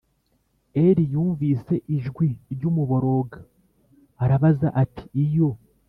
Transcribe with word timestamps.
Eli 0.83 1.03
yumvise 1.13 1.75
ijwi 1.97 2.27
ry 2.53 2.63
umuborogo 2.69 3.37
arabaza 4.23 4.67
ati 4.83 5.05
Iyo 5.25 5.49